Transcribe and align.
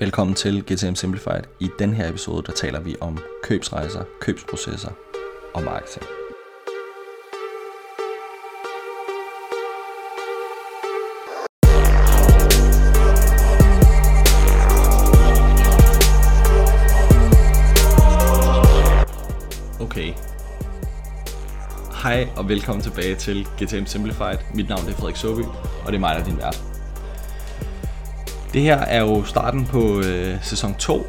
Velkommen 0.00 0.34
til 0.34 0.64
GTM 0.72 0.94
Simplified. 0.94 1.42
I 1.58 1.68
den 1.78 1.94
her 1.94 2.08
episode, 2.08 2.42
der 2.46 2.52
taler 2.52 2.80
vi 2.80 2.96
om 3.00 3.18
købsrejser, 3.42 4.04
købsprocesser 4.20 4.90
og 5.54 5.62
marketing. 5.62 6.04
Okay. 19.80 20.12
Hej 22.02 22.28
og 22.36 22.48
velkommen 22.48 22.82
tilbage 22.82 23.14
til 23.14 23.44
GTM 23.44 23.84
Simplified. 23.84 24.38
Mit 24.54 24.68
navn 24.68 24.88
er 24.88 24.92
Frederik 24.92 25.16
Soby, 25.16 25.42
og 25.84 25.86
det 25.86 25.94
er 25.94 26.00
mig, 26.00 26.14
der 26.14 26.20
er 26.20 26.24
din 26.24 26.36
vært. 26.36 26.69
Det 28.52 28.62
her 28.62 28.76
er 28.76 29.00
jo 29.00 29.24
starten 29.24 29.66
på 29.66 30.00
øh, 30.00 30.44
sæson 30.44 30.74
2 30.74 31.06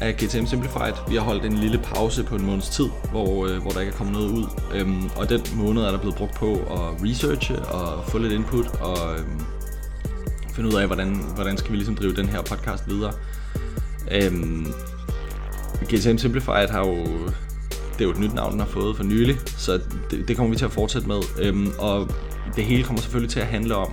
af 0.00 0.14
GTM 0.16 0.46
Simplified. 0.46 0.92
Vi 1.08 1.14
har 1.14 1.22
holdt 1.22 1.44
en 1.44 1.52
lille 1.52 1.78
pause 1.78 2.24
på 2.24 2.34
en 2.36 2.46
måneds 2.46 2.68
tid, 2.68 2.88
hvor, 3.10 3.46
øh, 3.46 3.62
hvor 3.62 3.70
der 3.70 3.80
ikke 3.80 3.92
er 3.92 3.96
kommet 3.96 4.14
noget 4.16 4.30
ud. 4.30 4.46
Øhm, 4.74 5.10
og 5.16 5.28
den 5.28 5.40
måned 5.54 5.82
er 5.82 5.90
der 5.90 5.98
blevet 5.98 6.16
brugt 6.16 6.34
på 6.34 6.52
at 6.52 7.04
researche 7.04 7.58
og 7.58 8.04
få 8.08 8.18
lidt 8.18 8.32
input 8.32 8.66
og 8.66 8.96
øhm, 9.18 9.40
finde 10.54 10.68
ud 10.68 10.74
af, 10.74 10.86
hvordan, 10.86 11.14
hvordan 11.34 11.56
skal 11.56 11.72
vi 11.72 11.76
ligesom 11.76 11.96
drive 11.96 12.14
den 12.14 12.28
her 12.28 12.42
podcast 12.42 12.88
videre. 12.88 13.12
Øhm, 14.10 14.66
GTM 15.84 16.16
Simplified 16.16 16.68
har 16.68 16.86
jo 16.86 17.06
det 17.92 18.00
er 18.00 18.04
jo 18.04 18.10
et 18.10 18.18
nyt 18.18 18.34
navn, 18.34 18.52
den 18.52 18.60
har 18.60 18.66
fået 18.66 18.96
for 18.96 19.04
nylig, 19.04 19.36
så 19.46 19.80
det, 20.10 20.28
det 20.28 20.36
kommer 20.36 20.50
vi 20.50 20.56
til 20.56 20.64
at 20.64 20.72
fortsætte 20.72 21.08
med. 21.08 21.20
Øhm, 21.38 21.72
og 21.78 22.10
det 22.56 22.64
hele 22.64 22.84
kommer 22.84 23.02
selvfølgelig 23.02 23.30
til 23.30 23.40
at 23.40 23.46
handle 23.46 23.76
om, 23.76 23.92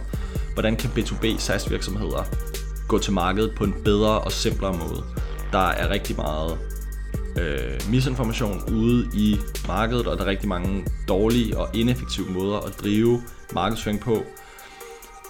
hvordan 0.53 0.75
kan 0.75 0.89
B2B 0.89 1.39
SaaS 1.39 1.71
virksomheder 1.71 2.48
gå 2.89 2.99
til 2.99 3.13
markedet 3.13 3.55
på 3.55 3.63
en 3.63 3.75
bedre 3.85 4.19
og 4.21 4.31
simplere 4.31 4.73
måde. 4.73 5.03
Der 5.51 5.67
er 5.67 5.89
rigtig 5.89 6.15
meget 6.15 6.57
øh, 7.39 7.91
misinformation 7.91 8.63
ude 8.73 9.09
i 9.13 9.37
markedet, 9.67 10.07
og 10.07 10.17
der 10.17 10.23
er 10.23 10.27
rigtig 10.27 10.49
mange 10.49 10.85
dårlige 11.07 11.57
og 11.57 11.69
ineffektive 11.73 12.29
måder 12.29 12.57
at 12.57 12.79
drive 12.83 13.21
markedsføring 13.53 13.99
på. 13.99 14.23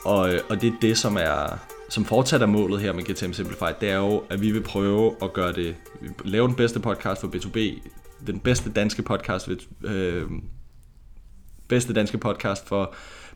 Og, 0.05 0.33
øh, 0.33 0.39
og 0.49 0.61
det 0.61 0.67
er 0.67 0.77
det, 0.81 0.97
som 0.97 1.17
er 1.17 1.57
som 1.89 2.05
fortsat 2.05 2.41
er 2.41 2.45
målet 2.45 2.81
her 2.81 2.93
med 2.93 3.03
GTM 3.03 3.31
Simplified, 3.31 3.73
det 3.81 3.89
er 3.89 3.97
jo, 3.97 4.23
at 4.29 4.41
vi 4.41 4.51
vil 4.51 4.63
prøve 4.63 5.15
at 5.21 5.33
gøre 5.33 5.53
det, 5.53 5.75
lave 6.25 6.47
den 6.47 6.55
bedste 6.55 6.79
podcast 6.79 7.21
for 7.21 7.27
B2B, 7.27 7.89
den 8.27 8.39
bedste 8.39 8.71
danske 8.71 9.01
podcast, 9.01 9.49
øh, 9.83 10.23
bedste 11.67 11.93
danske 11.93 12.17
podcast 12.17 12.67
for 12.67 12.93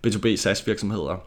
B2B 0.08 0.36
SaaS 0.36 0.68
virksomheder, 0.68 1.18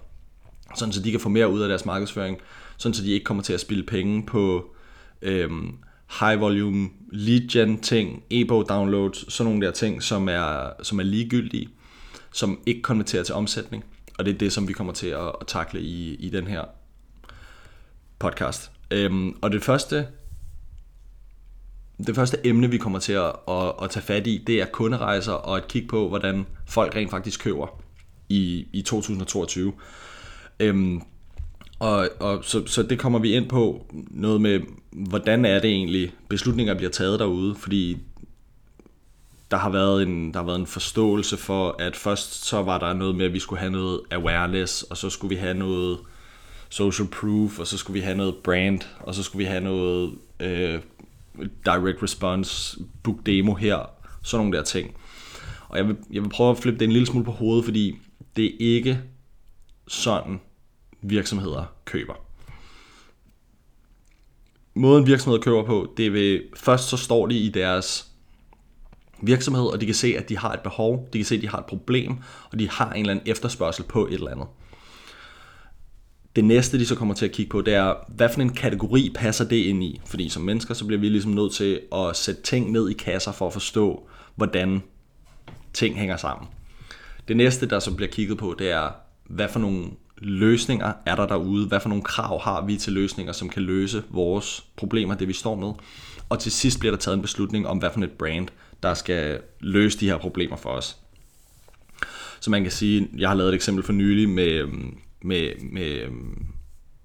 sådan 0.75 0.93
så 0.93 1.03
de 1.03 1.11
kan 1.11 1.21
få 1.21 1.29
mere 1.29 1.49
ud 1.49 1.61
af 1.61 1.69
deres 1.69 1.85
markedsføring, 1.85 2.39
sådan 2.79 2.95
så 2.95 3.03
de 3.03 3.13
ikke 3.13 3.25
kommer 3.25 3.43
til 3.43 3.53
at 3.53 3.61
spille 3.61 3.85
penge 3.85 4.27
på 4.27 4.75
øhm, 5.23 5.79
high 6.21 6.41
volume 6.41 6.89
lead 7.13 7.49
gen 7.49 7.81
ting, 7.81 8.23
e-bog 8.31 8.69
downloads, 8.69 9.33
sådan 9.33 9.53
nogle 9.53 9.67
der 9.67 9.73
ting, 9.73 10.03
som 10.03 10.29
er, 10.29 10.71
som 10.83 10.99
er 10.99 11.05
ligegyldige, 11.05 11.69
som 12.33 12.61
ikke 12.67 12.83
konverterer 12.83 13.23
til 13.23 13.35
omsætning. 13.35 13.85
Og 14.19 14.25
det 14.25 14.35
er 14.35 14.39
det, 14.39 14.53
som 14.53 14.69
vi 14.69 14.73
kommer 14.73 14.93
til 14.93 15.07
at, 15.07 15.33
at 15.41 15.47
takle 15.47 15.81
i, 15.81 16.15
i 16.15 16.29
den 16.29 16.47
her 16.47 16.65
podcast. 18.19 18.71
Øhm, 18.91 19.37
og 19.43 19.53
det 19.53 19.65
første, 19.65 20.09
det 22.07 22.15
første 22.15 22.47
emne, 22.47 22.71
vi 22.71 22.79
kommer 22.79 22.99
til 22.99 23.13
at, 23.13 23.33
at, 23.49 23.73
at 23.83 23.91
tage 23.91 24.07
fat 24.07 24.27
i, 24.27 24.45
det 24.47 24.61
er 24.61 24.67
kunderejser 24.67 25.33
og 25.33 25.57
at 25.57 25.69
kigge 25.69 25.89
på, 25.89 26.09
hvordan 26.09 26.47
folk 26.67 26.97
rent 26.97 27.11
faktisk 27.11 27.41
køber 27.41 27.83
i, 28.29 28.67
i 28.73 28.83
2022. 28.83 29.73
Øhm, 30.61 31.03
og, 31.79 32.09
og 32.21 32.45
så, 32.45 32.67
så 32.67 32.83
det 32.83 32.99
kommer 32.99 33.19
vi 33.19 33.33
ind 33.33 33.49
på, 33.49 33.87
noget 34.11 34.41
med, 34.41 34.61
hvordan 34.91 35.45
er 35.45 35.59
det 35.59 35.71
egentlig, 35.71 36.13
beslutninger 36.29 36.75
bliver 36.75 36.91
taget 36.91 37.21
derude, 37.21 37.55
fordi 37.55 37.99
der 39.51 39.57
har 39.57 39.71
været 39.71 40.03
en, 40.03 40.33
der 40.33 40.39
har 40.39 40.47
været 40.47 40.59
en 40.59 40.67
forståelse 40.67 41.37
for, 41.37 41.77
at 41.79 41.97
først 41.97 42.45
så 42.45 42.63
var 42.63 42.79
der 42.79 42.93
noget 42.93 43.15
med, 43.15 43.27
at 43.27 43.33
vi 43.33 43.39
skulle 43.39 43.61
have 43.61 43.73
noget 43.73 44.01
awareness, 44.11 44.83
og 44.83 44.97
så 44.97 45.11
skulle 45.11 45.37
vi 45.37 45.41
have 45.41 45.55
noget 45.55 45.99
social 46.69 47.09
proof, 47.09 47.59
og 47.59 47.67
så 47.67 47.79
skulle 47.79 47.95
vi 47.95 48.01
have 48.01 48.17
noget 48.17 48.35
brand, 48.45 48.81
og 49.01 49.15
så 49.15 49.23
skulle 49.23 49.39
vi 49.39 49.51
have 49.51 49.65
noget 49.65 50.15
øh, 50.41 50.81
direct 51.65 52.03
response, 52.03 52.79
book 53.03 53.27
demo 53.27 53.55
her, 53.55 53.91
sådan 54.23 54.45
nogle 54.45 54.57
der 54.59 54.65
ting. 54.65 54.95
Og 55.69 55.79
jeg 55.79 55.89
vil, 55.89 55.97
jeg 56.13 56.23
vil 56.23 56.29
prøve 56.29 56.51
at 56.51 56.59
flippe 56.59 56.79
det 56.79 56.85
en 56.85 56.93
lille 56.93 57.07
smule 57.07 57.25
på 57.25 57.31
hovedet, 57.31 57.65
fordi 57.65 57.99
det 58.37 58.45
er 58.45 58.57
ikke 58.59 59.01
sådan, 59.89 60.41
virksomheder 61.09 61.65
køber. 61.85 62.15
Måden 64.75 65.07
virksomheder 65.07 65.43
køber 65.43 65.65
på, 65.65 65.95
det 65.97 66.13
vil 66.13 66.43
først 66.57 66.89
så 66.89 66.97
står 66.97 67.27
de 67.27 67.39
i 67.39 67.49
deres 67.49 68.11
virksomhed, 69.23 69.67
og 69.67 69.81
de 69.81 69.87
kan 69.87 69.95
se, 69.95 70.15
at 70.19 70.29
de 70.29 70.39
har 70.39 70.53
et 70.53 70.61
behov, 70.61 71.09
de 71.13 71.19
kan 71.19 71.25
se, 71.25 71.35
at 71.35 71.43
de 71.43 71.49
har 71.49 71.59
et 71.59 71.67
problem, 71.67 72.17
og 72.51 72.59
de 72.59 72.71
har 72.71 72.93
en 72.93 73.01
eller 73.01 73.11
anden 73.11 73.29
efterspørgsel 73.29 73.85
på 73.85 74.07
et 74.07 74.15
eller 74.15 74.31
andet. 74.31 74.47
Det 76.37 76.45
næste, 76.45 76.79
de 76.79 76.87
så 76.87 76.95
kommer 76.95 77.15
til 77.15 77.25
at 77.25 77.33
kigge 77.33 77.51
på, 77.51 77.63
det 77.63 77.75
er, 77.75 77.95
hvad 78.09 78.29
for 78.29 78.41
en 78.41 78.53
kategori 78.53 79.13
passer 79.15 79.45
det 79.45 79.57
ind 79.57 79.85
i? 79.85 80.01
Fordi 80.07 80.29
som 80.29 80.43
mennesker, 80.43 80.75
så 80.75 80.87
bliver 80.87 81.01
vi 81.01 81.09
ligesom 81.09 81.33
nødt 81.33 81.55
til 81.55 81.81
at 81.95 82.17
sætte 82.17 82.43
ting 82.43 82.73
ned 82.73 82.91
i 82.91 82.93
kasser 82.93 83.33
for 83.33 83.47
at 83.47 83.53
forstå, 83.53 84.09
hvordan 84.35 84.83
ting 85.73 85.99
hænger 85.99 86.17
sammen. 86.17 86.49
Det 87.29 87.37
næste, 87.37 87.67
der 87.67 87.79
så 87.79 87.95
bliver 87.95 88.11
kigget 88.11 88.39
på, 88.39 88.55
det 88.59 88.71
er, 88.71 88.91
hvad 89.25 89.49
for 89.49 89.59
nogle 89.59 89.91
løsninger 90.19 90.93
er 91.07 91.15
der 91.17 91.27
derude? 91.27 91.67
Hvad 91.67 91.81
for 91.81 91.89
nogle 91.89 92.05
krav 92.05 92.43
har 92.43 92.67
vi 92.67 92.77
til 92.77 92.93
løsninger, 92.93 93.33
som 93.33 93.49
kan 93.49 93.63
løse 93.63 94.03
vores 94.11 94.65
problemer, 94.77 95.15
det 95.15 95.29
vi 95.29 95.33
står 95.33 95.55
med? 95.55 95.73
Og 96.29 96.39
til 96.39 96.53
sidst 96.53 96.79
bliver 96.79 96.93
der 96.93 96.99
taget 96.99 97.17
en 97.17 97.23
beslutning 97.23 97.67
om, 97.67 97.79
hvad 97.79 97.91
for 97.95 98.01
et 98.01 98.11
brand, 98.11 98.49
der 98.83 98.95
skal 98.95 99.41
løse 99.61 100.01
de 100.01 100.07
her 100.07 100.19
problemer 100.19 100.57
for 100.57 100.71
os. 100.71 100.97
Så 102.41 102.51
man 102.51 102.63
kan 102.63 102.73
sige, 102.73 103.09
jeg 103.19 103.29
har 103.29 103.37
lavet 103.37 103.49
et 103.49 103.55
eksempel 103.55 103.85
for 103.85 103.93
nylig 103.93 104.29
med, 104.29 104.67
med, 105.23 105.51
med 105.73 106.01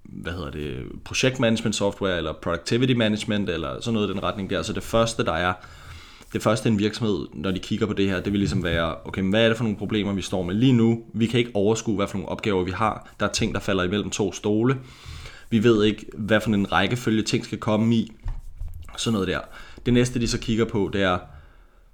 hvad 0.02 0.32
hedder 0.32 0.50
det, 0.50 0.86
projektmanagement 1.04 1.76
software, 1.76 2.16
eller 2.16 2.32
productivity 2.32 2.92
management, 2.92 3.50
eller 3.50 3.80
sådan 3.80 3.94
noget 3.94 4.08
i 4.08 4.12
den 4.12 4.22
retning 4.22 4.50
der. 4.50 4.62
Så 4.62 4.72
det 4.72 4.82
første, 4.82 5.24
der 5.24 5.32
er, 5.32 5.52
det 6.32 6.42
første 6.42 6.68
en 6.68 6.78
virksomhed, 6.78 7.26
når 7.34 7.50
de 7.50 7.58
kigger 7.58 7.86
på 7.86 7.92
det 7.92 8.08
her, 8.08 8.20
det 8.20 8.32
vil 8.32 8.38
ligesom 8.38 8.64
være, 8.64 8.94
okay, 9.04 9.22
hvad 9.22 9.44
er 9.44 9.48
det 9.48 9.56
for 9.56 9.64
nogle 9.64 9.78
problemer, 9.78 10.12
vi 10.12 10.22
står 10.22 10.42
med 10.42 10.54
lige 10.54 10.72
nu? 10.72 11.02
Vi 11.14 11.26
kan 11.26 11.38
ikke 11.38 11.50
overskue, 11.54 11.96
hvad 11.96 12.06
for 12.06 12.16
nogle 12.16 12.28
opgaver 12.28 12.64
vi 12.64 12.70
har. 12.70 13.14
Der 13.20 13.26
er 13.26 13.32
ting, 13.32 13.54
der 13.54 13.60
falder 13.60 13.84
imellem 13.84 14.10
to 14.10 14.32
stole. 14.32 14.78
Vi 15.50 15.64
ved 15.64 15.84
ikke, 15.84 16.06
hvad 16.18 16.40
for 16.40 16.50
en 16.50 16.72
rækkefølge 16.72 17.22
ting 17.22 17.44
skal 17.44 17.58
komme 17.58 17.94
i. 17.94 18.12
Sådan 18.96 19.12
noget 19.12 19.28
der. 19.28 19.40
Det 19.86 19.94
næste, 19.94 20.20
de 20.20 20.28
så 20.28 20.38
kigger 20.38 20.64
på, 20.64 20.90
det 20.92 21.02
er, 21.02 21.18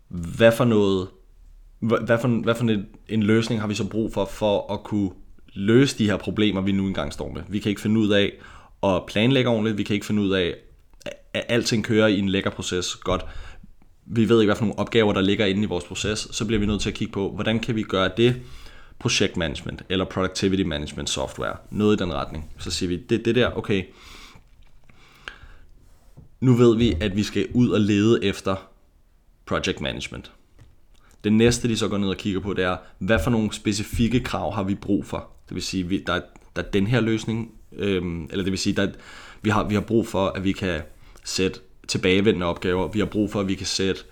hvad 0.08 0.52
for 0.52 0.64
noget, 0.64 1.08
hvad 1.80 2.18
for, 2.20 2.42
hvad 2.42 2.54
for 2.54 2.64
en, 2.64 2.86
en 3.08 3.22
løsning 3.22 3.60
har 3.60 3.68
vi 3.68 3.74
så 3.74 3.88
brug 3.88 4.12
for, 4.12 4.24
for 4.24 4.72
at 4.72 4.82
kunne 4.82 5.10
løse 5.54 5.98
de 5.98 6.06
her 6.06 6.16
problemer, 6.16 6.60
vi 6.60 6.72
nu 6.72 6.86
engang 6.86 7.12
står 7.12 7.32
med. 7.32 7.42
Vi 7.48 7.58
kan 7.58 7.70
ikke 7.70 7.80
finde 7.80 8.00
ud 8.00 8.08
af 8.08 8.32
at 8.82 9.02
planlægge 9.06 9.50
ordentligt, 9.50 9.78
vi 9.78 9.82
kan 9.82 9.94
ikke 9.94 10.06
finde 10.06 10.22
ud 10.22 10.30
af, 10.30 10.54
at 11.34 11.44
alting 11.48 11.84
kører 11.84 12.06
i 12.06 12.18
en 12.18 12.28
lækker 12.28 12.50
proces 12.50 12.96
godt 12.96 13.24
vi 14.10 14.28
ved 14.28 14.40
ikke, 14.40 14.48
hvad 14.48 14.56
for 14.56 14.64
nogle 14.64 14.78
opgaver, 14.78 15.12
der 15.12 15.20
ligger 15.20 15.46
inde 15.46 15.62
i 15.62 15.66
vores 15.66 15.84
proces, 15.84 16.28
så 16.30 16.44
bliver 16.44 16.60
vi 16.60 16.66
nødt 16.66 16.80
til 16.80 16.90
at 16.90 16.94
kigge 16.94 17.12
på, 17.12 17.30
hvordan 17.30 17.58
kan 17.60 17.76
vi 17.76 17.82
gøre 17.82 18.10
det 18.16 18.36
projektmanagement 18.98 19.82
eller 19.88 20.04
productivity 20.04 20.62
management 20.62 21.10
software, 21.10 21.56
noget 21.70 22.00
i 22.00 22.02
den 22.02 22.12
retning. 22.12 22.50
Så 22.58 22.70
siger 22.70 22.88
vi, 22.88 22.96
det 22.96 23.24
det 23.24 23.34
der, 23.34 23.50
okay, 23.50 23.84
nu 26.40 26.54
ved 26.54 26.76
vi, 26.76 26.96
at 27.00 27.16
vi 27.16 27.22
skal 27.22 27.48
ud 27.54 27.70
og 27.70 27.80
lede 27.80 28.24
efter 28.24 28.56
project 29.46 29.80
management. 29.80 30.32
Det 31.24 31.32
næste, 31.32 31.68
de 31.68 31.76
så 31.76 31.88
går 31.88 31.98
ned 31.98 32.08
og 32.08 32.16
kigger 32.16 32.40
på, 32.40 32.52
det 32.54 32.64
er, 32.64 32.76
hvad 32.98 33.18
for 33.24 33.30
nogle 33.30 33.52
specifikke 33.52 34.20
krav 34.20 34.54
har 34.54 34.62
vi 34.62 34.74
brug 34.74 35.06
for? 35.06 35.30
Det 35.48 35.54
vil 35.54 35.62
sige, 35.62 36.02
der 36.06 36.12
er, 36.12 36.20
der 36.56 36.62
er 36.62 36.70
den 36.70 36.86
her 36.86 37.00
løsning, 37.00 37.52
øhm, 37.72 38.24
eller 38.24 38.44
det 38.44 38.50
vil 38.50 38.58
sige, 38.58 38.76
der, 38.76 38.88
vi, 39.42 39.50
har, 39.50 39.64
vi 39.64 39.74
har 39.74 39.80
brug 39.80 40.06
for, 40.06 40.26
at 40.26 40.44
vi 40.44 40.52
kan 40.52 40.80
sætte 41.24 41.60
tilbagevendende 41.88 42.46
opgaver. 42.46 42.88
Vi 42.88 42.98
har 42.98 43.06
brug 43.06 43.32
for, 43.32 43.40
at 43.40 43.48
vi 43.48 43.54
kan 43.54 43.66
sætte 43.66 44.02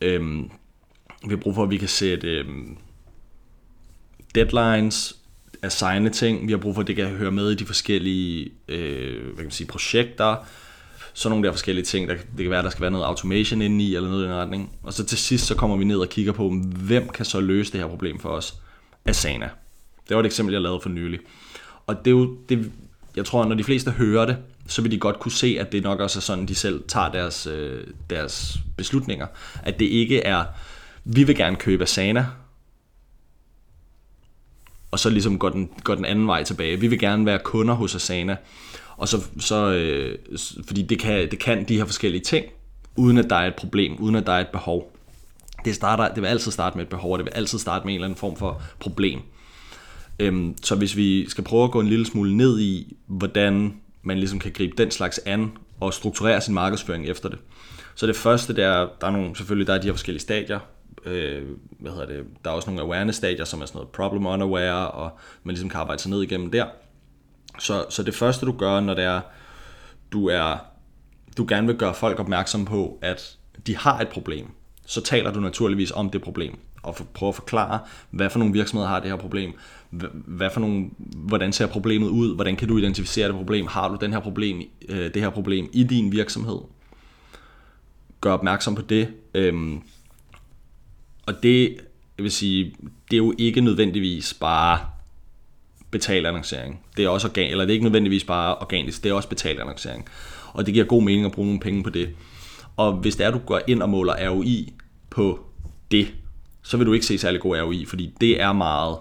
øhm, 0.00 0.50
vi 1.24 1.30
har 1.30 1.36
brug 1.36 1.54
for, 1.54 1.62
at 1.62 1.70
vi 1.70 1.76
kan 1.76 1.88
sætte 1.88 2.28
øhm, 2.28 2.76
deadlines, 4.34 5.16
assigne 5.62 6.10
ting. 6.10 6.46
Vi 6.46 6.52
har 6.52 6.58
brug 6.58 6.74
for, 6.74 6.82
at 6.82 6.86
det 6.86 6.96
kan 6.96 7.06
høre 7.06 7.30
med 7.30 7.50
i 7.50 7.54
de 7.54 7.66
forskellige 7.66 8.50
øh, 8.68 9.24
hvad 9.24 9.34
kan 9.36 9.44
man 9.44 9.50
sige, 9.50 9.66
projekter. 9.66 10.36
Sådan 11.14 11.30
nogle 11.30 11.46
der 11.46 11.52
forskellige 11.52 11.84
ting. 11.84 12.08
Der, 12.08 12.14
det 12.14 12.38
kan 12.38 12.50
være, 12.50 12.58
at 12.58 12.64
der 12.64 12.70
skal 12.70 12.82
være 12.82 12.90
noget 12.90 13.04
automation 13.04 13.62
inde 13.62 13.84
i, 13.84 13.94
eller 13.94 14.08
noget 14.08 14.24
i 14.24 14.26
den 14.26 14.34
retning. 14.34 14.72
Og 14.82 14.92
så 14.92 15.04
til 15.04 15.18
sidst, 15.18 15.46
så 15.46 15.54
kommer 15.54 15.76
vi 15.76 15.84
ned 15.84 15.98
og 15.98 16.08
kigger 16.08 16.32
på, 16.32 16.48
hvem 16.86 17.08
kan 17.08 17.24
så 17.24 17.40
løse 17.40 17.72
det 17.72 17.80
her 17.80 17.88
problem 17.88 18.18
for 18.18 18.28
os? 18.28 18.54
Asana. 19.04 19.48
Det 20.08 20.16
var 20.16 20.20
et 20.20 20.26
eksempel, 20.26 20.52
jeg 20.52 20.62
lavede 20.62 20.80
for 20.80 20.88
nylig. 20.88 21.20
Og 21.86 21.98
det 21.98 22.06
er 22.06 22.10
jo, 22.10 22.36
det, 22.48 22.72
jeg 23.16 23.24
tror, 23.24 23.44
når 23.44 23.54
de 23.54 23.64
fleste 23.64 23.90
hører 23.90 24.26
det, 24.26 24.36
så 24.66 24.82
vil 24.82 24.90
de 24.90 24.98
godt 24.98 25.18
kunne 25.18 25.32
se, 25.32 25.56
at 25.60 25.72
det 25.72 25.82
nok 25.82 26.00
også 26.00 26.18
er 26.18 26.20
sådan, 26.20 26.46
de 26.46 26.54
selv 26.54 26.84
tager 26.88 27.10
deres, 27.10 27.46
øh, 27.46 27.86
deres 28.10 28.58
beslutninger. 28.76 29.26
At 29.62 29.78
det 29.78 29.84
ikke 29.84 30.20
er, 30.20 30.44
vi 31.04 31.24
vil 31.24 31.36
gerne 31.36 31.56
købe 31.56 31.82
Asana, 31.82 32.26
og 34.90 34.98
så 34.98 35.10
ligesom 35.10 35.38
går 35.38 35.48
den, 35.48 35.70
går 35.84 35.94
den 35.94 36.04
anden 36.04 36.26
vej 36.26 36.44
tilbage. 36.44 36.80
Vi 36.80 36.86
vil 36.86 36.98
gerne 36.98 37.26
være 37.26 37.38
kunder 37.44 37.74
hos 37.74 37.94
Asana, 37.94 38.36
Og 38.96 39.08
så, 39.08 39.24
så 39.38 39.72
øh, 39.72 40.18
fordi 40.66 40.82
det 40.82 40.98
kan, 40.98 41.30
det 41.30 41.38
kan 41.38 41.64
de 41.68 41.76
her 41.76 41.84
forskellige 41.84 42.22
ting, 42.22 42.46
uden 42.96 43.18
at 43.18 43.30
der 43.30 43.36
er 43.36 43.46
et 43.46 43.54
problem, 43.54 43.96
uden 43.96 44.14
at 44.14 44.26
der 44.26 44.32
er 44.32 44.40
et 44.40 44.48
behov. 44.48 44.92
Det, 45.64 45.74
starter, 45.74 46.14
det 46.14 46.22
vil 46.22 46.28
altid 46.28 46.52
starte 46.52 46.76
med 46.76 46.84
et 46.84 46.90
behov, 46.90 47.12
og 47.12 47.18
det 47.18 47.24
vil 47.24 47.32
altid 47.32 47.58
starte 47.58 47.84
med 47.84 47.94
en 47.94 47.96
eller 47.96 48.06
anden 48.06 48.18
form 48.18 48.36
for 48.36 48.62
problem. 48.78 49.20
Øhm, 50.18 50.54
så 50.62 50.74
hvis 50.74 50.96
vi 50.96 51.28
skal 51.28 51.44
prøve 51.44 51.64
at 51.64 51.70
gå 51.70 51.80
en 51.80 51.88
lille 51.88 52.06
smule 52.06 52.36
ned 52.36 52.60
i, 52.60 52.96
hvordan 53.06 53.80
man 54.06 54.18
ligesom 54.18 54.38
kan 54.38 54.52
gribe 54.52 54.74
den 54.78 54.90
slags 54.90 55.18
an, 55.18 55.52
og 55.80 55.94
strukturere 55.94 56.40
sin 56.40 56.54
markedsføring 56.54 57.06
efter 57.06 57.28
det. 57.28 57.38
Så 57.94 58.06
det 58.06 58.16
første, 58.16 58.56
der, 58.56 58.88
der 59.00 59.06
er 59.06 59.10
nogle, 59.10 59.36
selvfølgelig 59.36 59.66
der 59.66 59.74
er 59.74 59.78
de 59.78 59.86
her 59.86 59.92
forskellige 59.92 60.22
stadier. 60.22 60.58
Øh, 61.04 61.42
hvad 61.80 61.92
hedder 61.92 62.06
det? 62.06 62.24
Der 62.44 62.50
er 62.50 62.54
også 62.54 62.70
nogle 62.70 62.82
awareness-stadier, 62.82 63.44
som 63.44 63.60
er 63.62 63.66
sådan 63.66 63.76
noget 63.76 63.88
problem 63.88 64.26
unaware, 64.26 64.90
og 64.90 65.18
man 65.42 65.52
ligesom 65.52 65.68
kan 65.68 65.80
arbejde 65.80 66.02
sig 66.02 66.10
ned 66.10 66.22
igennem 66.22 66.50
der. 66.50 66.66
Så, 67.58 67.84
så 67.90 68.02
det 68.02 68.14
første, 68.14 68.46
du 68.46 68.52
gør, 68.52 68.80
når 68.80 68.94
det 68.94 69.04
er, 69.04 69.20
du 70.12 70.28
er, 70.28 70.56
du 71.36 71.46
gerne 71.48 71.66
vil 71.66 71.76
gøre 71.76 71.94
folk 71.94 72.20
opmærksom 72.20 72.64
på, 72.64 72.98
at 73.02 73.38
de 73.66 73.76
har 73.76 74.00
et 74.00 74.08
problem, 74.08 74.46
så 74.86 75.00
taler 75.00 75.32
du 75.32 75.40
naturligvis 75.40 75.90
om 75.90 76.10
det 76.10 76.22
problem 76.22 76.58
og 76.86 76.96
prøve 77.14 77.28
at 77.28 77.34
forklare, 77.34 77.78
hvad 78.10 78.30
for 78.30 78.38
nogle 78.38 78.54
virksomheder 78.54 78.88
har 78.88 79.00
det 79.00 79.10
her 79.10 79.16
problem, 79.16 79.52
hvad 80.10 80.50
for 80.50 80.60
nogle, 80.60 80.90
hvordan 80.98 81.52
ser 81.52 81.66
problemet 81.66 82.08
ud, 82.08 82.34
hvordan 82.34 82.56
kan 82.56 82.68
du 82.68 82.78
identificere 82.78 83.28
det 83.28 83.36
problem, 83.36 83.66
har 83.66 83.88
du 83.88 83.98
den 84.00 84.12
her 84.12 84.20
problem, 84.20 84.62
øh, 84.88 85.14
det 85.14 85.22
her 85.22 85.30
problem 85.30 85.68
i 85.72 85.82
din 85.82 86.12
virksomhed, 86.12 86.58
gør 88.20 88.32
opmærksom 88.32 88.74
på 88.74 88.82
det, 88.82 89.08
øhm, 89.34 89.80
og 91.26 91.42
det, 91.42 91.76
jeg 92.18 92.22
vil 92.22 92.30
sige, 92.30 92.76
det 93.10 93.16
er 93.16 93.18
jo 93.18 93.34
ikke 93.38 93.60
nødvendigvis 93.60 94.34
bare 94.34 94.78
betalt 95.90 96.26
annoncering. 96.26 96.80
Det 96.96 97.04
er 97.04 97.08
også 97.08 97.28
organ, 97.28 97.50
eller 97.50 97.64
det 97.64 97.70
er 97.70 97.74
ikke 97.74 97.84
nødvendigvis 97.84 98.24
bare 98.24 98.54
organisk, 98.54 99.02
det 99.02 99.10
er 99.10 99.14
også 99.14 99.28
betalt 99.28 99.60
annoncering. 99.60 100.08
Og 100.52 100.66
det 100.66 100.74
giver 100.74 100.86
god 100.86 101.02
mening 101.02 101.26
at 101.26 101.32
bruge 101.32 101.46
nogle 101.46 101.60
penge 101.60 101.82
på 101.82 101.90
det. 101.90 102.08
Og 102.76 102.92
hvis 102.92 103.16
det 103.16 103.24
er, 103.24 103.28
at 103.28 103.34
du 103.34 103.38
går 103.38 103.60
ind 103.66 103.82
og 103.82 103.88
måler 103.88 104.28
ROI 104.28 104.72
på 105.10 105.40
det, 105.90 106.14
så 106.66 106.76
vil 106.76 106.86
du 106.86 106.92
ikke 106.92 107.06
se 107.06 107.18
særlig 107.18 107.40
god 107.40 107.56
ROI, 107.56 107.84
fordi 107.84 108.14
det 108.20 108.40
er 108.40 108.52
meget 108.52 108.96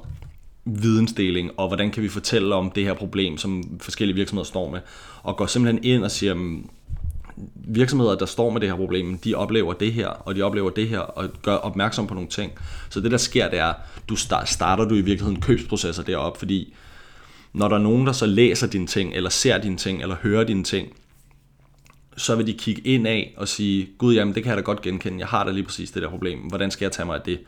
vidensdeling, 0.66 1.52
og 1.58 1.68
hvordan 1.68 1.92
kan 1.92 2.04
vi 2.04 2.10
fortælle 2.10 2.56
om 2.56 2.72
det 2.72 2.84
her 2.84 2.94
problem, 2.94 3.38
som 3.38 3.80
forskellige 3.82 4.16
virksomheder 4.16 4.46
står 4.46 4.70
med, 4.70 4.80
og 5.24 5.38
går 5.38 5.46
simpelthen 5.46 5.84
ind 5.84 6.04
og 6.04 6.12
siger, 6.12 6.34
mm, 6.34 6.70
virksomheder, 7.54 8.16
der 8.16 8.26
står 8.26 8.50
med 8.50 8.62
det 8.62 8.70
her 8.70 8.76
problem, 8.76 9.18
de 9.18 9.36
oplever 9.36 9.74
det 9.74 9.94
her, 9.94 10.08
og 10.08 10.36
de 10.36 10.42
oplever 10.42 10.70
det 10.70 10.88
her, 10.88 11.00
og 11.00 11.30
gør 11.42 11.56
opmærksom 11.56 12.08
på 12.08 12.14
nogle 12.14 12.30
ting. 12.30 12.52
Så 12.90 13.00
det, 13.00 13.12
der 13.12 13.18
sker, 13.18 13.50
det 13.50 13.60
er, 13.60 13.74
du 14.10 14.16
starter 14.16 14.86
du 14.86 14.96
i 14.96 15.02
virkeligheden 15.02 15.42
købsprocesser 15.42 16.04
derop, 16.04 16.38
fordi 16.38 16.74
når 17.54 17.68
der 17.68 17.76
er 17.76 17.82
nogen, 17.82 18.08
der 18.08 18.14
så 18.14 18.26
læser 18.26 18.68
dine 18.68 18.88
ting, 18.88 19.14
eller 19.14 19.30
ser 19.30 19.58
dine 19.58 19.78
ting, 19.78 20.02
eller 20.02 20.16
hører 20.16 20.44
dine 20.44 20.64
ting, 20.64 20.88
så 22.18 22.36
vil 22.36 22.48
de 22.48 22.54
kigge 22.54 22.82
ind 22.82 23.08
af 23.08 23.34
og 23.38 23.48
sige, 23.48 23.90
gud 23.98 24.14
jamen, 24.14 24.36
det 24.36 24.44
kan 24.44 24.50
jeg 24.50 24.58
da 24.58 24.62
godt 24.62 24.82
genkende, 24.82 25.20
jeg 25.20 25.28
har 25.28 25.44
da 25.44 25.52
lige 25.52 25.64
præcis 25.64 25.92
det 25.92 26.02
der 26.02 26.10
problem, 26.10 26.40
hvordan 26.40 26.72
skal 26.72 26.86
jeg 26.86 26.92
tage 26.92 27.06
mig 27.06 27.16
af 27.16 27.22
det? 27.22 27.40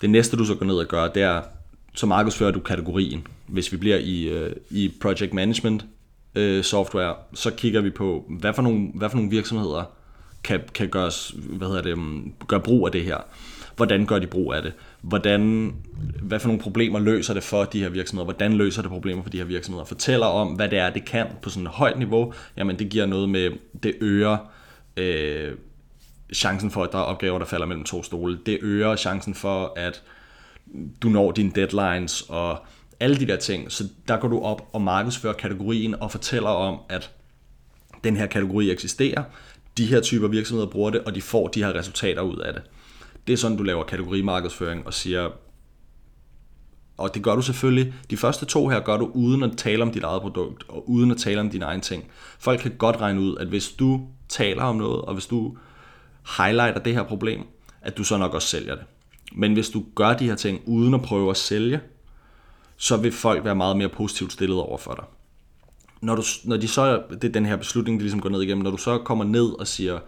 Det 0.00 0.10
næste, 0.10 0.36
du 0.36 0.44
så 0.44 0.54
går 0.54 0.66
ned 0.66 0.74
og 0.74 0.86
gør, 0.86 1.08
det 1.08 1.22
er, 1.22 1.42
så 1.94 2.06
markedsfører 2.06 2.50
du 2.50 2.60
kategorien. 2.60 3.26
Hvis 3.46 3.72
vi 3.72 3.76
bliver 3.76 3.96
i, 3.96 4.22
øh, 4.22 4.56
i 4.70 4.92
project 5.00 5.34
management 5.34 5.84
øh, 6.34 6.64
software, 6.64 7.14
så 7.34 7.50
kigger 7.50 7.80
vi 7.80 7.90
på, 7.90 8.24
hvad 8.40 8.54
for 8.54 8.62
nogle, 8.62 8.90
hvad 8.94 9.10
for 9.10 9.16
nogle 9.16 9.30
virksomheder 9.30 9.84
kan, 10.44 10.60
kan 10.74 10.88
gøres, 10.88 11.34
hvad 11.36 11.68
hedder 11.68 11.82
det, 11.82 11.98
mm, 11.98 12.32
gør 12.48 12.58
brug 12.58 12.86
af 12.86 12.92
det 12.92 13.04
her. 13.04 13.18
Hvordan 13.76 14.06
gør 14.06 14.18
de 14.18 14.26
brug 14.26 14.54
af 14.54 14.62
det? 14.62 14.72
Hvordan, 15.00 15.72
hvad 16.22 16.40
for 16.40 16.48
nogle 16.48 16.62
problemer 16.62 16.98
løser 16.98 17.34
det 17.34 17.42
for 17.42 17.64
de 17.64 17.80
her 17.80 17.88
virksomheder? 17.88 18.24
Hvordan 18.24 18.52
løser 18.52 18.82
det 18.82 18.90
problemer 18.90 19.22
for 19.22 19.30
de 19.30 19.38
her 19.38 19.44
virksomheder? 19.44 19.84
Fortæller 19.84 20.26
om, 20.26 20.48
hvad 20.48 20.68
det 20.68 20.78
er, 20.78 20.90
det 20.90 21.04
kan 21.04 21.26
på 21.42 21.50
sådan 21.50 21.66
et 21.66 21.72
højt 21.72 21.98
niveau. 21.98 22.32
Jamen, 22.56 22.78
det 22.78 22.88
giver 22.88 23.06
noget 23.06 23.28
med, 23.28 23.50
det 23.82 23.94
øger 24.00 24.36
øh, 24.96 25.52
chancen 26.34 26.70
for, 26.70 26.84
at 26.84 26.92
der 26.92 26.98
er 26.98 27.02
opgaver, 27.02 27.38
der 27.38 27.46
falder 27.46 27.66
mellem 27.66 27.84
to 27.84 28.02
stole. 28.02 28.38
Det 28.46 28.58
øger 28.62 28.96
chancen 28.96 29.34
for, 29.34 29.72
at 29.76 30.02
du 31.02 31.08
når 31.08 31.32
dine 31.32 31.52
deadlines 31.54 32.22
og 32.28 32.58
alle 33.00 33.16
de 33.16 33.26
der 33.26 33.36
ting. 33.36 33.72
Så 33.72 33.84
der 34.08 34.16
går 34.16 34.28
du 34.28 34.40
op 34.40 34.68
og 34.72 34.82
markedsfører 34.82 35.34
kategorien 35.34 35.94
og 35.94 36.10
fortæller 36.10 36.48
om, 36.48 36.78
at 36.88 37.10
den 38.04 38.16
her 38.16 38.26
kategori 38.26 38.70
eksisterer, 38.70 39.22
de 39.78 39.86
her 39.86 40.00
typer 40.00 40.28
virksomheder 40.28 40.70
bruger 40.70 40.90
det, 40.90 41.00
og 41.00 41.14
de 41.14 41.22
får 41.22 41.48
de 41.48 41.64
her 41.64 41.74
resultater 41.74 42.22
ud 42.22 42.36
af 42.36 42.52
det. 42.52 42.62
Det 43.26 43.32
er 43.32 43.36
sådan, 43.36 43.56
du 43.56 43.62
laver 43.62 43.84
kategorimarkedsføring 43.84 44.86
og 44.86 44.94
siger, 44.94 45.30
og 46.96 47.14
det 47.14 47.22
gør 47.22 47.34
du 47.34 47.42
selvfølgelig. 47.42 47.94
De 48.10 48.16
første 48.16 48.46
to 48.46 48.68
her 48.68 48.80
gør 48.80 48.96
du 48.96 49.10
uden 49.14 49.42
at 49.42 49.56
tale 49.56 49.82
om 49.82 49.90
dit 49.90 50.02
eget 50.02 50.22
produkt, 50.22 50.64
og 50.68 50.90
uden 50.90 51.10
at 51.10 51.16
tale 51.16 51.40
om 51.40 51.50
dine 51.50 51.64
egne 51.64 51.82
ting. 51.82 52.04
Folk 52.38 52.60
kan 52.60 52.74
godt 52.78 53.00
regne 53.00 53.20
ud, 53.20 53.36
at 53.36 53.46
hvis 53.46 53.68
du 53.68 54.08
taler 54.28 54.62
om 54.62 54.76
noget, 54.76 55.02
og 55.02 55.12
hvis 55.12 55.26
du 55.26 55.56
highlighter 56.38 56.80
det 56.80 56.94
her 56.94 57.02
problem, 57.02 57.40
at 57.82 57.96
du 57.96 58.04
så 58.04 58.16
nok 58.16 58.34
også 58.34 58.48
sælger 58.48 58.74
det. 58.74 58.84
Men 59.32 59.52
hvis 59.52 59.68
du 59.68 59.84
gør 59.94 60.14
de 60.14 60.28
her 60.28 60.34
ting 60.34 60.60
uden 60.66 60.94
at 60.94 61.02
prøve 61.02 61.30
at 61.30 61.36
sælge, 61.36 61.80
så 62.76 62.96
vil 62.96 63.12
folk 63.12 63.44
være 63.44 63.54
meget 63.54 63.76
mere 63.76 63.88
positivt 63.88 64.32
stillet 64.32 64.58
over 64.58 64.78
for 64.78 64.94
dig. 64.94 65.04
Når, 66.00 66.16
du, 66.16 66.22
når 66.44 66.56
de 66.56 66.68
så, 66.68 67.02
det 67.10 67.24
er 67.24 67.32
den 67.32 67.46
her 67.46 67.56
beslutning, 67.56 67.98
de 67.98 68.02
ligesom 68.02 68.20
går 68.20 68.28
ned 68.28 68.42
igennem, 68.42 68.64
når 68.64 68.70
du 68.70 68.76
så 68.76 68.98
kommer 68.98 69.24
ned 69.24 69.58
og 69.58 69.66
siger, 69.66 69.98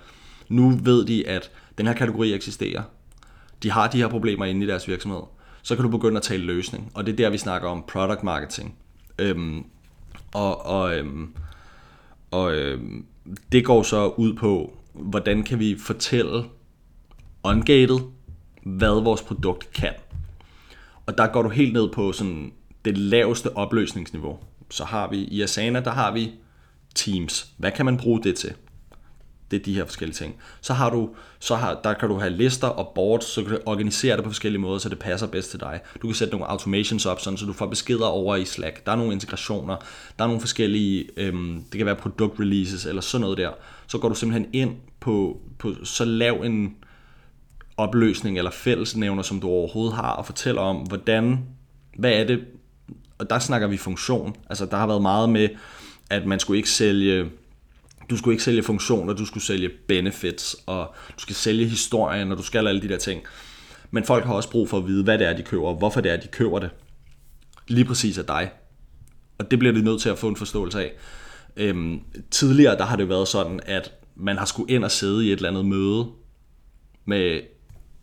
nu 0.48 0.70
ved 0.82 1.04
de, 1.04 1.28
at 1.28 1.50
den 1.78 1.86
her 1.86 1.94
kategori 1.94 2.34
eksisterer, 2.34 2.82
de 3.62 3.70
har 3.70 3.88
de 3.88 3.98
her 3.98 4.08
problemer 4.08 4.44
inde 4.44 4.64
i 4.64 4.68
deres 4.68 4.88
virksomhed, 4.88 5.20
så 5.62 5.74
kan 5.74 5.82
du 5.82 5.90
begynde 5.90 6.16
at 6.16 6.22
tale 6.22 6.44
løsning. 6.44 6.90
Og 6.94 7.06
det 7.06 7.12
er 7.12 7.16
der, 7.16 7.30
vi 7.30 7.38
snakker 7.38 7.68
om 7.68 7.84
product 7.88 8.22
marketing. 8.22 8.74
Øhm, 9.18 9.64
og 10.34 10.66
og, 10.66 10.96
øhm, 10.96 11.34
og 12.30 12.54
øhm, 12.54 13.06
det 13.52 13.64
går 13.64 13.82
så 13.82 14.08
ud 14.08 14.34
på, 14.34 14.72
hvordan 14.92 15.42
kan 15.42 15.58
vi 15.58 15.78
fortælle 15.78 16.44
ungated, 17.44 17.98
hvad 18.62 19.04
vores 19.04 19.22
produkt 19.22 19.72
kan. 19.72 19.92
Og 21.06 21.18
der 21.18 21.26
går 21.26 21.42
du 21.42 21.48
helt 21.48 21.72
ned 21.72 21.88
på 21.92 22.12
sådan 22.12 22.52
det 22.84 22.98
laveste 22.98 23.56
opløsningsniveau. 23.56 24.38
Så 24.70 24.84
har 24.84 25.10
vi 25.10 25.16
i 25.16 25.42
Asana, 25.42 25.80
der 25.80 25.90
har 25.90 26.12
vi 26.12 26.32
Teams. 26.94 27.52
Hvad 27.56 27.72
kan 27.72 27.84
man 27.84 27.96
bruge 27.96 28.22
det 28.22 28.36
til? 28.36 28.54
Det 29.50 29.60
er 29.60 29.64
de 29.64 29.74
her 29.74 29.84
forskellige 29.84 30.14
ting. 30.14 30.36
Så 30.60 30.72
har 30.74 30.90
du, 30.90 31.10
så 31.38 31.54
har, 31.56 31.80
der 31.84 31.94
kan 31.94 32.08
du 32.08 32.18
have 32.18 32.30
lister 32.30 32.68
og 32.68 32.92
boards, 32.94 33.24
så 33.24 33.42
kan 33.42 33.50
du 33.50 33.58
organisere 33.66 34.16
det 34.16 34.24
på 34.24 34.30
forskellige 34.30 34.60
måder, 34.60 34.78
så 34.78 34.88
det 34.88 34.98
passer 34.98 35.26
bedst 35.26 35.50
til 35.50 35.60
dig. 35.60 35.80
Du 36.02 36.06
kan 36.06 36.14
sætte 36.14 36.32
nogle 36.32 36.50
automations 36.50 37.06
op, 37.06 37.20
sådan, 37.20 37.36
så 37.36 37.46
du 37.46 37.52
får 37.52 37.66
beskeder 37.66 38.06
over 38.06 38.36
i 38.36 38.44
Slack. 38.44 38.86
Der 38.86 38.92
er 38.92 38.96
nogle 38.96 39.12
integrationer, 39.12 39.76
der 40.18 40.24
er 40.24 40.28
nogle 40.28 40.40
forskellige, 40.40 41.08
øhm, 41.16 41.64
det 41.72 41.78
kan 41.78 41.86
være 41.86 41.96
produkt 41.96 42.40
releases 42.40 42.86
eller 42.86 43.02
sådan 43.02 43.20
noget 43.20 43.38
der. 43.38 43.50
Så 43.86 43.98
går 43.98 44.08
du 44.08 44.14
simpelthen 44.14 44.50
ind 44.52 44.76
på, 45.00 45.40
på 45.58 45.74
så 45.84 46.04
lav 46.04 46.42
en 46.44 46.76
opløsning 47.76 48.38
eller 48.38 48.50
fællesnævner, 48.50 49.22
som 49.22 49.40
du 49.40 49.48
overhovedet 49.48 49.96
har, 49.96 50.10
og 50.10 50.26
fortæller 50.26 50.60
om, 50.60 50.76
hvordan, 50.76 51.38
hvad 51.98 52.12
er 52.12 52.24
det, 52.24 52.44
og 53.18 53.30
der 53.30 53.38
snakker 53.38 53.68
vi 53.68 53.76
funktion. 53.76 54.36
Altså 54.50 54.66
der 54.66 54.76
har 54.76 54.86
været 54.86 55.02
meget 55.02 55.28
med, 55.28 55.48
at 56.10 56.26
man 56.26 56.40
skulle 56.40 56.56
ikke 56.56 56.70
sælge 56.70 57.30
du 58.10 58.16
skulle 58.16 58.34
ikke 58.34 58.44
sælge 58.44 58.62
funktioner, 58.62 59.12
du 59.12 59.26
skulle 59.26 59.44
sælge 59.44 59.70
benefits, 59.88 60.56
og 60.66 60.94
du 61.16 61.20
skal 61.20 61.34
sælge 61.34 61.68
historien, 61.68 62.32
og 62.32 62.38
du 62.38 62.42
skal 62.42 62.68
alle 62.68 62.82
de 62.82 62.88
der 62.88 62.98
ting. 62.98 63.22
Men 63.90 64.04
folk 64.04 64.24
har 64.24 64.34
også 64.34 64.50
brug 64.50 64.68
for 64.68 64.78
at 64.78 64.86
vide, 64.86 65.04
hvad 65.04 65.18
det 65.18 65.26
er, 65.26 65.36
de 65.36 65.42
køber, 65.42 65.68
og 65.68 65.74
hvorfor 65.74 66.00
det 66.00 66.12
er, 66.12 66.16
de 66.16 66.28
køber 66.28 66.58
det. 66.58 66.70
Lige 67.68 67.84
præcis 67.84 68.18
af 68.18 68.24
dig. 68.24 68.50
Og 69.38 69.50
det 69.50 69.58
bliver 69.58 69.74
de 69.74 69.82
nødt 69.82 70.02
til 70.02 70.08
at 70.08 70.18
få 70.18 70.28
en 70.28 70.36
forståelse 70.36 70.80
af. 70.80 70.92
Øhm, 71.56 72.00
tidligere 72.30 72.76
der 72.76 72.84
har 72.84 72.96
det 72.96 73.08
været 73.08 73.28
sådan, 73.28 73.60
at 73.66 73.92
man 74.16 74.38
har 74.38 74.44
skulle 74.44 74.74
ind 74.74 74.84
og 74.84 74.90
sidde 74.90 75.26
i 75.26 75.32
et 75.32 75.36
eller 75.36 75.48
andet 75.48 75.64
møde 75.66 76.06
med 77.04 77.40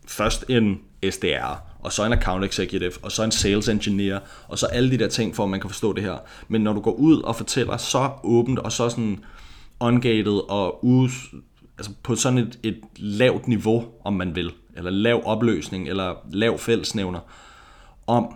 først 0.06 0.44
en 0.48 0.80
SDR, 1.10 1.62
og 1.80 1.92
så 1.92 2.04
en 2.04 2.12
account 2.12 2.44
executive, 2.44 2.92
og 3.02 3.12
så 3.12 3.22
en 3.22 3.30
sales 3.30 3.68
engineer, 3.68 4.18
og 4.48 4.58
så 4.58 4.66
alle 4.66 4.90
de 4.90 4.98
der 4.98 5.08
ting, 5.08 5.36
for 5.36 5.44
at 5.44 5.50
man 5.50 5.60
kan 5.60 5.70
forstå 5.70 5.92
det 5.92 6.02
her. 6.02 6.18
Men 6.48 6.60
når 6.60 6.72
du 6.72 6.80
går 6.80 6.92
ud 6.92 7.22
og 7.22 7.36
fortæller 7.36 7.76
så 7.76 8.10
åbent, 8.24 8.58
og 8.58 8.72
så 8.72 8.88
sådan 8.88 9.24
ungated 9.80 10.50
og 10.50 10.84
ude, 10.84 11.10
altså 11.78 11.92
på 12.02 12.14
sådan 12.14 12.38
et, 12.38 12.58
et 12.62 12.80
lavt 12.96 13.48
niveau, 13.48 13.84
om 14.04 14.12
man 14.12 14.36
vil, 14.36 14.52
eller 14.76 14.90
lav 14.90 15.22
opløsning, 15.24 15.88
eller 15.88 16.14
lav 16.32 16.58
fællesnævner, 16.58 17.20
om 18.06 18.34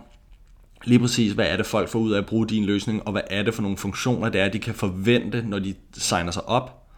lige 0.83 0.99
præcis, 0.99 1.31
hvad 1.31 1.45
er 1.47 1.57
det 1.57 1.65
folk 1.65 1.89
får 1.89 1.99
ud 1.99 2.11
af 2.11 2.17
at 2.17 2.25
bruge 2.25 2.47
din 2.47 2.65
løsning, 2.65 3.03
og 3.05 3.11
hvad 3.11 3.21
er 3.29 3.43
det 3.43 3.53
for 3.53 3.61
nogle 3.61 3.77
funktioner, 3.77 4.29
det 4.29 4.41
er, 4.41 4.49
de 4.49 4.59
kan 4.59 4.73
forvente, 4.73 5.41
når 5.47 5.59
de 5.59 5.75
signer 5.93 6.31
sig 6.31 6.49
op, 6.49 6.89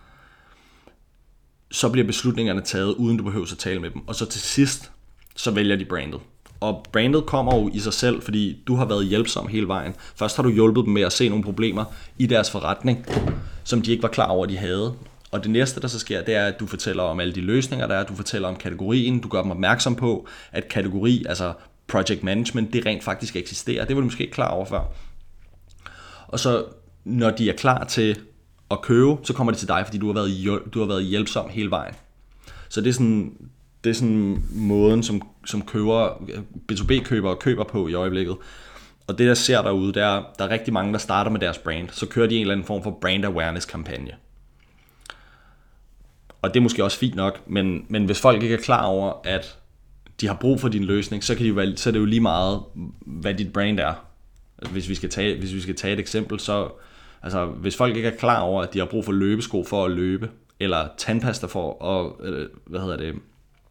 så 1.71 1.89
bliver 1.89 2.07
beslutningerne 2.07 2.61
taget, 2.61 2.93
uden 2.93 3.17
du 3.17 3.23
behøver 3.23 3.51
at 3.51 3.57
tale 3.57 3.79
med 3.79 3.89
dem. 3.89 4.07
Og 4.07 4.15
så 4.15 4.25
til 4.25 4.41
sidst, 4.41 4.91
så 5.35 5.51
vælger 5.51 5.75
de 5.75 5.85
brandet. 5.85 6.19
Og 6.59 6.85
brandet 6.91 7.25
kommer 7.25 7.55
jo 7.55 7.69
i 7.73 7.79
sig 7.79 7.93
selv, 7.93 8.21
fordi 8.21 8.63
du 8.67 8.75
har 8.75 8.85
været 8.85 9.05
hjælpsom 9.05 9.47
hele 9.47 9.67
vejen. 9.67 9.93
Først 10.15 10.35
har 10.35 10.43
du 10.43 10.49
hjulpet 10.49 10.85
dem 10.85 10.93
med 10.93 11.01
at 11.01 11.13
se 11.13 11.29
nogle 11.29 11.43
problemer 11.43 11.85
i 12.17 12.25
deres 12.25 12.51
forretning, 12.51 13.05
som 13.63 13.81
de 13.81 13.91
ikke 13.91 14.03
var 14.03 14.09
klar 14.09 14.27
over, 14.27 14.45
de 14.45 14.57
havde. 14.57 14.93
Og 15.31 15.43
det 15.43 15.51
næste, 15.51 15.81
der 15.81 15.87
så 15.87 15.99
sker, 15.99 16.23
det 16.23 16.35
er, 16.35 16.45
at 16.45 16.59
du 16.59 16.67
fortæller 16.67 17.03
om 17.03 17.19
alle 17.19 17.35
de 17.35 17.41
løsninger, 17.41 17.87
der 17.87 17.95
er. 17.95 18.03
Du 18.03 18.15
fortæller 18.15 18.47
om 18.47 18.55
kategorien. 18.55 19.19
Du 19.19 19.27
gør 19.27 19.41
dem 19.41 19.51
opmærksom 19.51 19.95
på, 19.95 20.27
at 20.51 20.67
kategori, 20.67 21.25
altså 21.29 21.53
project 21.87 22.23
management, 22.23 22.73
det 22.73 22.85
rent 22.85 23.03
faktisk 23.03 23.35
eksisterer. 23.35 23.85
Det 23.85 23.95
var 23.95 24.01
du 24.01 24.05
måske 24.05 24.21
ikke 24.21 24.33
klar 24.33 24.49
over 24.49 24.65
før. 24.65 24.81
Og 26.27 26.39
så 26.39 26.65
når 27.03 27.29
de 27.29 27.49
er 27.49 27.53
klar 27.53 27.83
til 27.83 28.19
at 28.71 28.81
købe, 28.81 29.17
så 29.23 29.33
kommer 29.33 29.53
de 29.53 29.59
til 29.59 29.67
dig, 29.67 29.81
fordi 29.85 29.97
du 29.97 30.05
har 30.05 30.13
været, 30.13 30.61
du 30.73 30.79
har 30.79 30.87
været 30.87 31.03
hjælpsom 31.03 31.49
hele 31.49 31.71
vejen. 31.71 31.93
Så 32.69 32.81
det 32.81 32.89
er 32.89 32.93
sådan, 32.93 33.33
det 33.83 33.89
er 33.89 33.93
sådan 33.93 34.43
måden, 34.51 35.03
som, 35.03 35.21
som 35.45 35.61
køber, 35.61 36.09
B2B-købere 36.71 37.35
køber 37.35 37.63
på 37.63 37.87
i 37.87 37.93
øjeblikket. 37.93 38.35
Og 39.11 39.17
det, 39.17 39.25
jeg 39.25 39.37
ser 39.37 39.61
derude, 39.61 39.93
det 39.93 40.03
er, 40.03 40.23
der 40.39 40.45
er 40.45 40.49
rigtig 40.49 40.73
mange, 40.73 40.93
der 40.93 40.99
starter 40.99 41.31
med 41.31 41.39
deres 41.39 41.57
brand. 41.57 41.89
Så 41.89 42.05
kører 42.05 42.27
de 42.27 42.35
en 42.35 42.41
eller 42.41 42.53
anden 42.53 42.67
form 42.67 42.83
for 42.83 42.97
brand 43.01 43.25
awareness 43.25 43.65
kampagne. 43.65 44.11
Og 46.41 46.53
det 46.53 46.59
er 46.59 46.61
måske 46.61 46.83
også 46.83 46.97
fint 46.97 47.15
nok, 47.15 47.47
men, 47.47 47.85
men 47.89 48.05
hvis 48.05 48.21
folk 48.21 48.43
ikke 48.43 48.55
er 48.55 48.61
klar 48.61 48.85
over, 48.85 49.13
at 49.23 49.57
de 50.21 50.27
har 50.27 50.33
brug 50.33 50.59
for 50.59 50.69
din 50.69 50.83
løsning, 50.83 51.23
så, 51.23 51.35
kan 51.35 51.45
de 51.45 51.49
jo, 51.49 51.75
så 51.75 51.89
er 51.89 51.91
det 51.91 51.99
jo 51.99 52.05
lige 52.05 52.21
meget, 52.21 52.61
hvad 53.05 53.33
dit 53.33 53.53
brand 53.53 53.79
er. 53.79 53.93
Hvis 54.71 54.89
vi 54.89 54.95
skal 54.95 55.09
tage, 55.09 55.39
hvis 55.39 55.53
vi 55.53 55.61
skal 55.61 55.75
tage 55.75 55.93
et 55.93 55.99
eksempel, 55.99 56.39
så 56.39 56.69
altså, 57.23 57.45
hvis 57.45 57.77
folk 57.77 57.95
ikke 57.95 58.09
er 58.09 58.17
klar 58.17 58.41
over, 58.41 58.63
at 58.63 58.73
de 58.73 58.79
har 58.79 58.85
brug 58.85 59.05
for 59.05 59.11
løbesko 59.11 59.63
for 59.63 59.85
at 59.85 59.91
løbe, 59.91 60.29
eller 60.59 60.87
tandpasta 60.97 61.47
for 61.47 61.85
at, 61.85 62.27
øh, 62.27 62.49
hvad 62.65 62.79
hedder 62.79 62.97
det, 62.97 63.15